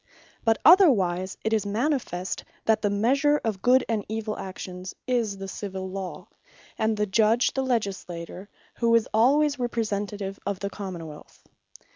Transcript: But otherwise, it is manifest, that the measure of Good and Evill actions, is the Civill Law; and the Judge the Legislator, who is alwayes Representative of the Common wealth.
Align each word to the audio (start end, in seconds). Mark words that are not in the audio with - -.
But 0.43 0.57
otherwise, 0.65 1.37
it 1.43 1.53
is 1.53 1.63
manifest, 1.63 2.43
that 2.65 2.81
the 2.81 2.89
measure 2.89 3.39
of 3.43 3.61
Good 3.61 3.85
and 3.87 4.03
Evill 4.09 4.35
actions, 4.35 4.95
is 5.05 5.37
the 5.37 5.47
Civill 5.47 5.91
Law; 5.91 6.27
and 6.75 6.97
the 6.97 7.05
Judge 7.05 7.53
the 7.53 7.61
Legislator, 7.61 8.49
who 8.77 8.95
is 8.95 9.07
alwayes 9.13 9.59
Representative 9.59 10.39
of 10.43 10.59
the 10.59 10.71
Common 10.71 11.05
wealth. 11.05 11.43